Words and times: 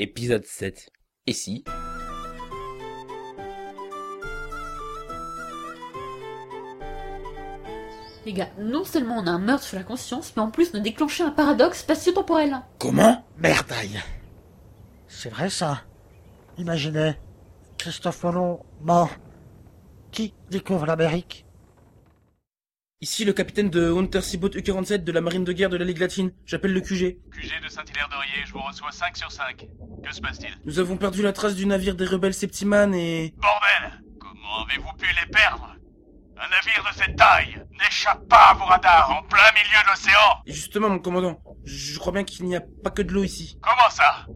Épisode 0.00 0.44
7. 0.44 0.90
Et 1.26 1.32
si? 1.32 1.64
Les 8.24 8.32
gars, 8.32 8.48
non 8.60 8.84
seulement 8.84 9.16
on 9.18 9.26
a 9.26 9.30
un 9.30 9.40
meurtre 9.40 9.64
sur 9.64 9.76
la 9.76 9.82
conscience, 9.82 10.32
mais 10.36 10.42
en 10.42 10.52
plus 10.52 10.70
on 10.72 10.76
a 10.78 10.80
déclenché 10.80 11.24
un 11.24 11.32
paradoxe 11.32 11.80
spatio-temporel. 11.80 12.60
Comment? 12.78 13.24
Merdaille. 13.38 14.00
C'est 15.08 15.30
vrai 15.30 15.50
ça. 15.50 15.82
Imaginez, 16.58 17.14
Christophe 17.76 18.20
Colomb 18.20 18.60
mort. 18.80 19.10
Qui 20.12 20.32
découvre 20.48 20.86
l'Amérique? 20.86 21.44
Ici 23.00 23.24
le 23.24 23.32
capitaine 23.32 23.70
de 23.70 23.92
Unterseeboot 23.92 24.56
U-47 24.56 25.04
de 25.04 25.12
la 25.12 25.20
marine 25.20 25.44
de 25.44 25.52
guerre 25.52 25.70
de 25.70 25.76
la 25.76 25.84
Ligue 25.84 26.00
latine. 26.00 26.32
J'appelle 26.44 26.72
le 26.72 26.80
QG. 26.80 27.16
QG 27.30 27.62
de 27.62 27.68
Saint-Hilaire-d'Orier, 27.68 28.44
je 28.44 28.52
vous 28.52 28.58
reçois 28.58 28.90
5 28.90 29.16
sur 29.16 29.30
5. 29.30 29.68
Que 30.04 30.12
se 30.12 30.20
passe-t-il? 30.20 30.52
Nous 30.64 30.80
avons 30.80 30.96
perdu 30.96 31.22
la 31.22 31.32
trace 31.32 31.54
du 31.54 31.64
navire 31.64 31.94
des 31.94 32.06
rebelles 32.06 32.34
Septiman 32.34 32.92
et... 32.92 33.34
Bordel 33.36 34.02
Comment 34.18 34.64
avez-vous 34.68 34.96
pu 34.98 35.06
les 35.14 35.30
perdre? 35.30 35.76
Un 36.38 36.48
navire 36.48 36.84
de 36.90 36.98
cette 36.98 37.14
taille 37.14 37.64
n'échappe 37.80 38.26
pas 38.28 38.50
à 38.50 38.54
vos 38.54 38.64
radars 38.64 39.10
en 39.12 39.22
plein 39.28 39.52
milieu 39.54 39.80
de 39.84 39.90
l'océan 39.90 40.42
Et 40.46 40.52
justement, 40.52 40.88
mon 40.88 40.98
commandant, 40.98 41.40
je 41.64 41.96
crois 42.00 42.12
bien 42.12 42.24
qu'il 42.24 42.46
n'y 42.46 42.56
a 42.56 42.62
pas 42.82 42.90
que 42.90 43.02
de 43.02 43.12
l'eau 43.12 43.22
ici. 43.22 43.60
Comment 43.62 43.90
ça? 43.90 44.26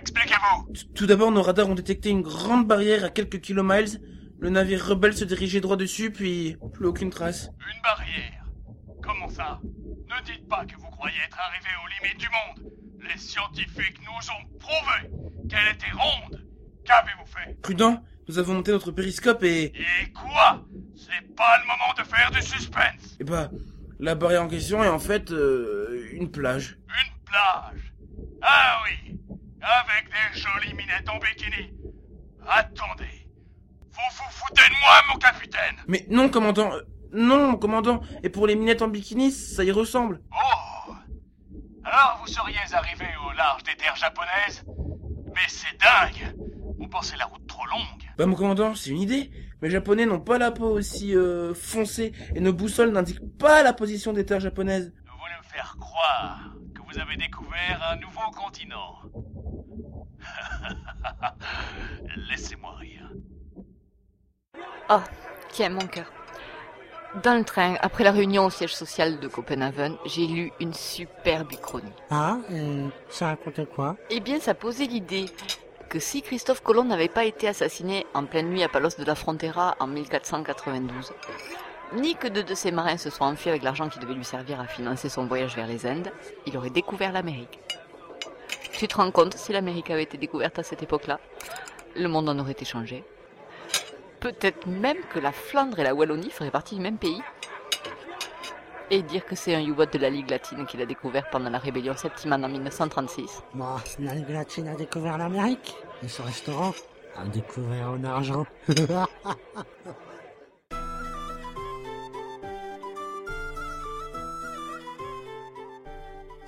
Expliquez-vous 0.00 0.72
Tout 0.94 1.04
d'abord, 1.04 1.32
nos 1.32 1.42
radars 1.42 1.68
ont 1.68 1.74
détecté 1.74 2.08
une 2.08 2.22
grande 2.22 2.66
barrière 2.66 3.04
à 3.04 3.10
quelques 3.10 3.42
kilomiles. 3.42 4.00
Le 4.38 4.50
navire 4.50 4.84
rebelle 4.84 5.16
se 5.16 5.24
dirigeait 5.24 5.60
droit 5.60 5.76
dessus, 5.76 6.10
puis 6.10 6.56
plus 6.74 6.86
aucune 6.86 7.10
trace. 7.10 7.50
Une 7.74 7.82
barrière. 7.82 8.44
Comment 9.02 9.28
ça? 9.28 9.60
Ne 9.64 10.24
dites 10.24 10.46
pas 10.48 10.64
que 10.66 10.76
vous 10.76 10.90
croyez 10.90 11.16
être 11.26 11.38
arrivé 11.38 11.68
aux 11.82 12.04
limites 12.04 12.20
du 12.20 12.28
monde. 12.28 12.72
Les 13.08 13.18
scientifiques 13.18 13.98
nous 14.00 14.30
ont 14.30 14.58
prouvé 14.58 15.10
qu'elle 15.48 15.74
était 15.74 15.90
ronde. 15.92 16.44
Qu'avez-vous 16.84 17.26
fait? 17.26 17.60
Prudent, 17.62 18.02
nous 18.28 18.38
avons 18.38 18.54
monté 18.54 18.72
notre 18.72 18.90
périscope 18.90 19.42
et... 19.42 19.64
Et 19.64 20.12
quoi? 20.12 20.64
C'est 20.94 21.34
pas 21.34 21.58
le 21.58 21.66
moment 21.66 21.94
de 21.96 22.02
faire 22.02 22.30
du 22.30 22.42
suspense. 22.42 23.16
Et 23.20 23.24
bah, 23.24 23.50
la 23.98 24.14
barrière 24.14 24.42
en 24.42 24.48
question 24.48 24.84
est 24.84 24.88
en 24.88 24.98
fait 24.98 25.30
euh, 25.30 26.08
une 26.12 26.30
plage. 26.30 26.78
Une 26.88 27.24
plage? 27.24 27.92
Ah 28.42 28.82
oui 28.84 29.18
Avec 29.62 30.08
des 30.08 30.38
jolies 30.40 30.74
minettes 30.74 31.08
en 31.08 31.18
bikini. 31.18 31.72
Attendez 32.46 33.05
Vous 34.16 34.30
foutez 34.30 34.62
de 34.62 34.80
moi, 34.80 34.94
mon 35.12 35.18
capitaine 35.18 35.76
Mais 35.88 36.06
non, 36.08 36.28
commandant, 36.28 36.72
euh, 36.72 36.80
non, 37.12 37.56
commandant. 37.56 38.00
Et 38.22 38.30
pour 38.30 38.46
les 38.46 38.56
minettes 38.56 38.82
en 38.82 38.88
bikini, 38.88 39.30
ça 39.30 39.62
y 39.64 39.70
ressemble. 39.70 40.22
Oh 40.32 40.92
Alors 41.84 42.18
vous 42.20 42.26
seriez 42.32 42.56
arrivé 42.72 43.06
au 43.28 43.32
large 43.32 43.62
des 43.64 43.76
terres 43.76 43.96
japonaises? 43.96 44.64
Mais 45.34 45.48
c'est 45.48 45.76
dingue 45.78 46.34
Vous 46.78 46.88
pensez 46.88 47.16
la 47.16 47.26
route 47.26 47.46
trop 47.46 47.66
longue 47.66 48.10
Bah, 48.16 48.24
mon 48.26 48.34
commandant, 48.34 48.74
c'est 48.74 48.90
une 48.90 49.00
idée. 49.00 49.30
Mais 49.60 49.68
les 49.68 49.72
Japonais 49.72 50.06
n'ont 50.06 50.20
pas 50.20 50.38
la 50.38 50.50
peau 50.50 50.66
aussi 50.68 51.14
euh, 51.14 51.54
foncée 51.54 52.12
et 52.34 52.40
nos 52.40 52.52
boussoles 52.52 52.90
n'indiquent 52.90 53.38
pas 53.38 53.62
la 53.62 53.72
position 53.72 54.12
des 54.12 54.24
terres 54.26 54.40
japonaises. 54.40 54.92
Vous 55.06 55.18
voulez 55.18 55.32
me 55.38 55.44
faire 55.44 55.76
croire 55.80 56.40
que 56.74 56.82
vous 56.82 56.98
avez 56.98 57.16
découvert 57.16 57.82
un 57.90 57.96
nouveau 57.96 58.30
continent 58.32 58.96
Oh, 64.88 65.00
tiens, 65.50 65.70
mon 65.70 65.86
cœur. 65.86 66.06
Dans 67.22 67.34
le 67.34 67.44
train, 67.44 67.74
après 67.80 68.04
la 68.04 68.12
réunion 68.12 68.44
au 68.44 68.50
siège 68.50 68.74
social 68.74 69.18
de 69.18 69.26
Copenhagen, 69.26 69.96
j'ai 70.04 70.26
lu 70.26 70.52
une 70.60 70.74
superbe 70.74 71.50
uchronie. 71.50 71.92
Ah, 72.10 72.38
et 72.52 72.84
ça 73.08 73.28
racontait 73.28 73.66
quoi? 73.66 73.96
Eh 74.10 74.20
bien, 74.20 74.38
ça 74.38 74.54
posait 74.54 74.84
l'idée 74.84 75.26
que 75.88 75.98
si 75.98 76.22
Christophe 76.22 76.62
Colomb 76.62 76.84
n'avait 76.84 77.08
pas 77.08 77.24
été 77.24 77.48
assassiné 77.48 78.06
en 78.14 78.26
pleine 78.26 78.48
nuit 78.48 78.62
à 78.62 78.68
Palos 78.68 78.90
de 78.98 79.04
la 79.04 79.14
Frontera 79.14 79.76
en 79.80 79.86
1492, 79.86 81.12
ni 81.94 82.14
que 82.14 82.28
deux 82.28 82.44
de 82.44 82.54
ses 82.54 82.70
marins 82.70 82.96
se 82.96 83.10
soient 83.10 83.26
enfuis 83.26 83.50
avec 83.50 83.62
l'argent 83.62 83.88
qui 83.88 83.98
devait 83.98 84.14
lui 84.14 84.24
servir 84.24 84.60
à 84.60 84.66
financer 84.66 85.08
son 85.08 85.26
voyage 85.26 85.56
vers 85.56 85.66
les 85.66 85.86
Indes, 85.86 86.12
il 86.46 86.56
aurait 86.56 86.70
découvert 86.70 87.12
l'Amérique. 87.12 87.58
Tu 88.72 88.86
te 88.86 88.96
rends 88.96 89.10
compte, 89.10 89.34
si 89.34 89.52
l'Amérique 89.52 89.90
avait 89.90 90.02
été 90.02 90.18
découverte 90.18 90.58
à 90.58 90.62
cette 90.62 90.82
époque-là, 90.82 91.18
le 91.96 92.08
monde 92.08 92.28
en 92.28 92.38
aurait 92.38 92.52
été 92.52 92.64
changé. 92.64 93.04
Peut-être 94.20 94.66
même 94.66 94.98
que 95.12 95.18
la 95.18 95.32
Flandre 95.32 95.78
et 95.78 95.84
la 95.84 95.94
Wallonie 95.94 96.30
feraient 96.30 96.50
partie 96.50 96.74
du 96.74 96.80
même 96.80 96.98
pays. 96.98 97.22
Et 98.90 99.02
dire 99.02 99.24
que 99.24 99.34
c'est 99.34 99.54
un 99.54 99.64
U-boat 99.64 99.86
de 99.86 99.98
la 99.98 100.10
Ligue 100.10 100.30
latine 100.30 100.64
qu'il 100.66 100.80
a 100.80 100.86
découvert 100.86 101.28
pendant 101.30 101.50
la 101.50 101.58
rébellion 101.58 101.96
septimane 101.96 102.44
en 102.44 102.48
1936. 102.48 103.42
Bon, 103.54 103.64
la 103.98 104.14
Ligue 104.14 104.30
latine 104.30 104.68
a 104.68 104.76
découvert 104.76 105.18
l'Amérique. 105.18 105.74
Et 106.02 106.08
ce 106.08 106.22
restaurant 106.22 106.72
a 107.16 107.24
découvert 107.26 107.90
en 107.90 108.04
argent. 108.04 108.46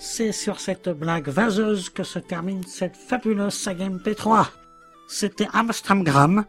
C'est 0.00 0.30
sur 0.30 0.60
cette 0.60 0.88
blague 0.88 1.28
vaseuse 1.28 1.90
que 1.90 2.04
se 2.04 2.20
termine 2.20 2.62
cette 2.62 2.96
fabuleuse 2.96 3.54
saga 3.54 3.88
MP3. 3.88 4.46
C'était 5.08 5.48
Amstramgram, 5.52 6.44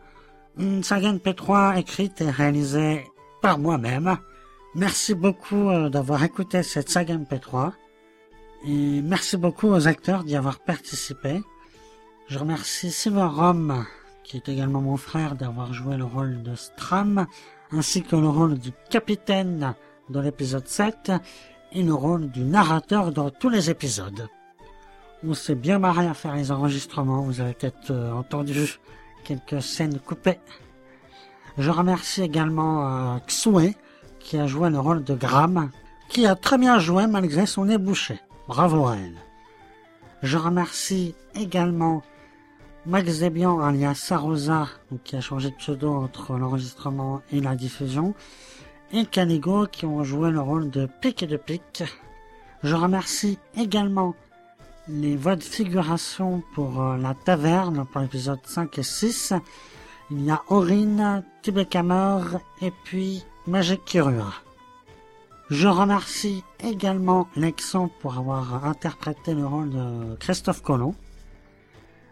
une 0.59 0.84
saga 0.84 1.14
MP3 1.14 1.78
écrite 1.78 2.20
et 2.22 2.30
réalisée 2.30 3.06
par 3.42 3.59
moi-même. 3.59 4.18
Merci 4.75 5.16
beaucoup 5.16 5.70
euh, 5.70 5.90
d'avoir 5.90 6.24
écouté 6.24 6.64
cette 6.64 6.90
saga 6.90 7.16
MP3. 7.16 7.72
Et 8.66 9.02
merci 9.02 9.38
beaucoup 9.38 9.69
aux 9.69 9.88
acteurs 9.88 10.25
d'y 10.25 10.36
avoir 10.36 10.59
participé. 10.59 11.42
Je 12.28 12.38
remercie 12.38 12.92
Silver 12.92 13.30
Rom, 13.31 13.86
qui 14.24 14.36
est 14.36 14.50
également 14.50 14.81
mon 14.81 14.98
frère, 14.98 15.36
d'avoir 15.36 15.74
joué 15.74 15.96
le 15.96 16.03
rôle 16.03 16.44
de 16.44 16.56
Stram, 16.56 17.25
ainsi 17.72 18.03
que 18.03 18.18
le 18.18 18.28
rôle 18.28 18.59
du 18.59 18.72
capitaine 18.90 19.75
dans 20.09 20.22
l'épisode 20.22 20.68
7 20.68 21.14
et 21.72 21.84
le 21.84 21.94
rôle 21.94 22.30
du 22.30 22.42
narrateur 22.42 23.14
dans 23.14 23.30
tous 23.30 23.50
les 23.50 23.69
épisodes. 23.69 24.28
On 25.24 25.34
s'est 25.34 25.56
bien 25.56 25.80
marré 25.80 26.06
à 26.06 26.14
faire 26.14 26.36
les 26.36 26.52
enregistrements, 26.52 27.22
vous 27.22 27.40
avez 27.40 27.53
peut-être 27.53 27.92
euh, 27.92 28.12
entendu 28.12 28.80
quelques 29.29 29.62
scènes 29.62 30.00
coupées. 30.00 30.40
Je 31.59 31.69
remercie 31.69 32.23
également 32.23 33.16
euh, 33.16 33.19
Xue, 33.28 33.75
qui 34.19 34.38
a 34.38 34.47
joué 34.47 34.72
le 34.72 34.79
rôle 34.79 35.03
de 35.03 35.13
Gram, 35.13 35.69
qui 36.09 36.25
a 36.25 36.35
très 36.35 36.57
bien 36.57 36.79
joué 36.79 37.06
malgré 37.06 37.45
son 37.45 37.66
nez 37.66 37.78
bouché. 37.78 38.19
Bravo 38.47 38.88
à 38.88 38.95
elle. 38.95 39.18
Je 40.23 40.38
remercie 40.38 41.13
également 41.35 42.01
Max 42.88 43.12
Zebian 43.12 43.62
alias 43.62 43.95
Sarosa, 43.95 44.68
qui 45.03 45.16
a 45.16 45.22
changé 45.22 45.51
de 45.51 45.56
pseudo 45.56 45.94
entre 45.94 46.35
l'enregistrement 46.35 47.22
et 47.31 47.39
la 47.39 47.56
diffusion, 47.56 48.16
et 48.91 49.06
Canigo 49.06 49.68
qui 49.68 49.85
ont 49.85 50.03
joué 50.03 50.31
le 50.31 50.41
rôle 50.41 50.72
de 50.72 50.88
Pic 51.01 51.22
et 51.22 51.28
de 51.28 51.38
Pic. 51.38 51.84
Je 52.63 52.75
remercie 52.75 53.38
également 53.56 54.16
les 54.89 55.16
voix 55.16 55.35
de 55.35 55.44
figuration 55.44 56.41
pour 56.53 56.81
euh, 56.81 56.97
la 56.97 57.13
taverne 57.13 57.85
pour 57.91 58.01
l'épisode 58.01 58.39
5 58.44 58.79
et 58.79 58.83
6. 58.83 59.33
Il 60.11 60.25
y 60.25 60.31
a 60.31 60.41
Aurine, 60.47 61.23
Tibekamer 61.44 62.39
et 62.61 62.72
puis 62.83 63.23
Magic 63.45 63.85
Kirua. 63.85 64.33
Je 65.51 65.67
remercie 65.67 66.44
également 66.63 67.27
Lexon 67.35 67.89
pour 68.01 68.17
avoir 68.17 68.66
interprété 68.66 69.33
le 69.33 69.45
rôle 69.45 69.69
de 69.69 70.16
Christophe 70.16 70.63
Colomb. 70.63 70.95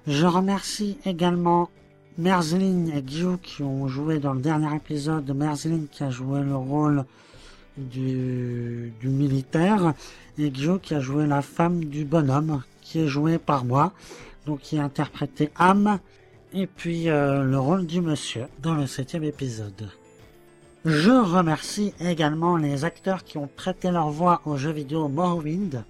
Je 0.06 0.26
remercie 0.26 0.98
également 1.06 1.70
Merzlin 2.18 2.88
et 2.88 3.04
Gyu 3.06 3.38
qui 3.42 3.64
ont 3.64 3.88
joué 3.88 4.20
dans 4.20 4.34
le 4.34 4.42
dernier 4.42 4.76
épisode. 4.76 5.30
Merzlin 5.36 5.86
qui 5.92 6.04
a 6.04 6.10
joué 6.10 6.42
le 6.42 6.56
rôle 6.56 7.06
du, 7.78 8.94
militaire 9.04 9.94
et 10.38 10.54
Gyu 10.54 10.80
qui 10.80 10.94
a 10.96 11.00
joué 11.00 11.26
la 11.28 11.42
femme 11.42 11.86
du 11.86 12.06
bonhomme 12.06 12.64
qui 12.82 13.00
est 13.00 13.08
jouée 13.08 13.38
par 13.38 13.66
moi. 13.66 13.94
Donc 14.46 14.62
qui 14.62 14.80
a 14.80 14.84
interprété 14.84 15.52
Am 15.58 16.00
et 16.54 16.68
puis 16.68 17.10
euh, 17.10 17.44
le 17.44 17.60
rôle 17.60 17.86
du 17.86 18.02
monsieur 18.02 18.46
dans 18.62 18.76
le 18.76 18.88
septième 18.88 19.24
épisode. 19.24 19.90
Je 20.86 21.12
remercie 21.12 21.94
également 22.00 22.56
les 22.56 22.86
acteurs 22.86 23.26
qui 23.26 23.38
ont 23.38 23.50
prêté 23.54 23.92
leur 23.92 24.10
voix 24.10 24.42
au 24.46 24.56
jeu 24.56 24.72
vidéo 24.72 25.10
Morrowind. 25.10 25.84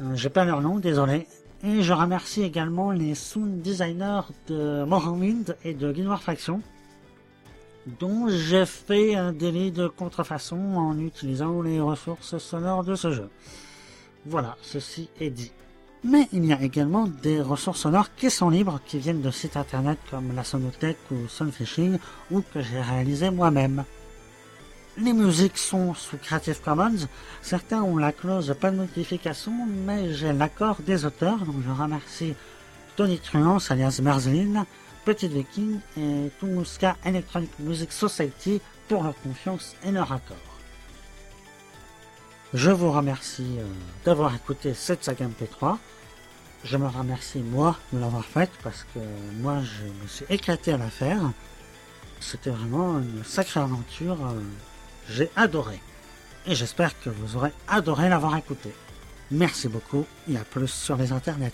Euh, 0.00 0.14
J'ai 0.14 0.30
pas 0.30 0.44
leur 0.44 0.60
nom, 0.62 0.78
désolé. 0.78 1.28
Et 1.64 1.82
je 1.82 1.92
remercie 1.92 2.42
également 2.42 2.90
les 2.90 3.14
sound 3.14 3.62
designers 3.62 4.22
de 4.48 4.82
Morrowind 4.84 5.56
et 5.64 5.74
de 5.74 5.92
Guild 5.92 6.10
Faction, 6.18 6.60
dont 7.86 8.28
j'ai 8.28 8.66
fait 8.66 9.14
un 9.14 9.32
délit 9.32 9.72
de 9.72 9.88
contrefaçon 9.88 10.76
en 10.76 10.98
utilisant 10.98 11.62
les 11.62 11.80
ressources 11.80 12.38
sonores 12.38 12.84
de 12.84 12.94
ce 12.94 13.12
jeu. 13.12 13.28
Voilà, 14.26 14.56
ceci 14.62 15.08
est 15.20 15.30
dit. 15.30 15.52
Mais 16.04 16.28
il 16.32 16.44
y 16.44 16.52
a 16.52 16.60
également 16.60 17.06
des 17.06 17.40
ressources 17.40 17.80
sonores 17.80 18.14
qui 18.16 18.30
sont 18.30 18.50
libres, 18.50 18.80
qui 18.86 18.98
viennent 18.98 19.22
de 19.22 19.30
sites 19.30 19.56
internet 19.56 19.98
comme 20.10 20.34
la 20.34 20.42
Sonothèque 20.42 20.98
ou 21.10 21.28
Sunfishing, 21.28 21.98
ou 22.30 22.42
que 22.52 22.60
j'ai 22.60 22.80
réalisé 22.80 23.30
moi-même. 23.30 23.84
Les 24.98 25.12
musiques 25.12 25.58
sont 25.58 25.94
sous 25.94 26.18
Creative 26.18 26.60
Commons. 26.60 27.08
Certains 27.40 27.82
ont 27.82 27.96
la 27.96 28.12
clause 28.12 28.54
pas 28.60 28.70
de 28.70 28.76
notification, 28.76 29.52
mais 29.86 30.12
j'ai 30.12 30.32
l'accord 30.32 30.76
des 30.84 31.04
auteurs, 31.04 31.38
donc 31.38 31.56
je 31.64 31.82
remercie 31.82 32.34
Tony 32.96 33.18
Truance 33.18 33.70
alias 33.70 34.00
Merzeline, 34.02 34.66
Petit 35.04 35.28
Viking 35.28 35.80
et 35.96 36.30
Tunguska 36.38 36.96
Electronic 37.04 37.50
Music 37.58 37.92
Society 37.92 38.60
pour 38.88 39.02
leur 39.02 39.14
confiance 39.22 39.74
et 39.84 39.90
leur 39.90 40.12
accord. 40.12 40.36
Je 42.54 42.70
vous 42.70 42.92
remercie 42.92 43.56
euh, 43.58 43.64
d'avoir 44.04 44.34
écouté 44.34 44.74
cette 44.74 45.02
saga 45.04 45.26
MP3. 45.26 45.78
Je 46.64 46.76
me 46.76 46.86
remercie 46.86 47.40
moi 47.40 47.76
de 47.92 47.98
l'avoir 47.98 48.24
faite 48.24 48.52
parce 48.62 48.84
que 48.94 49.00
moi 49.40 49.60
je 49.62 49.84
me 50.02 50.06
suis 50.06 50.26
éclaté 50.28 50.72
à 50.72 50.76
la 50.76 50.90
faire. 50.90 51.18
C'était 52.20 52.50
vraiment 52.50 52.98
une 52.98 53.24
sacrée 53.24 53.60
aventure. 53.60 54.18
euh, 54.26 54.40
J'ai 55.08 55.30
adoré. 55.34 55.80
Et 56.46 56.54
j'espère 56.54 56.98
que 57.00 57.10
vous 57.10 57.36
aurez 57.36 57.52
adoré 57.68 58.08
l'avoir 58.08 58.36
écouté. 58.36 58.72
Merci 59.30 59.66
beaucoup 59.68 60.04
et 60.30 60.36
à 60.36 60.44
plus 60.44 60.68
sur 60.68 60.96
les 60.96 61.10
internets. 61.10 61.50